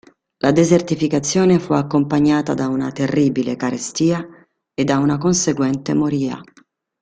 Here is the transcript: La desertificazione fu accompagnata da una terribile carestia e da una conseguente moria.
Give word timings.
La 0.39 0.51
desertificazione 0.51 1.59
fu 1.59 1.73
accompagnata 1.73 2.55
da 2.55 2.65
una 2.69 2.91
terribile 2.91 3.55
carestia 3.55 4.27
e 4.73 4.83
da 4.83 4.97
una 4.97 5.19
conseguente 5.19 5.93
moria. 5.93 6.41